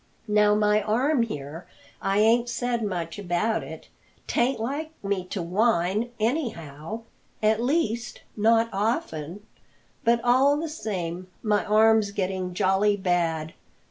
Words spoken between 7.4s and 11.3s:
at least not often but all the same,